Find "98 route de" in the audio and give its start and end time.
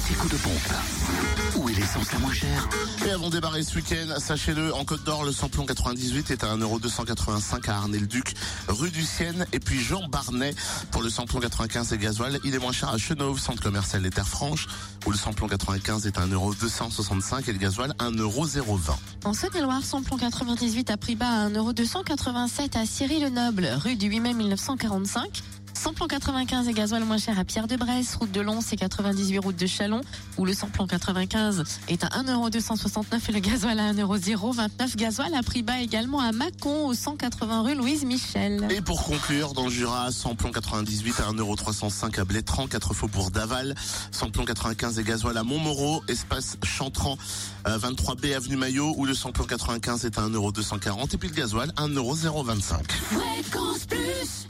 28.76-29.66